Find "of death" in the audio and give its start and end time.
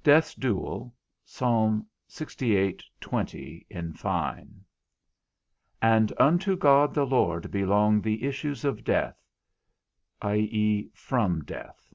8.64-9.20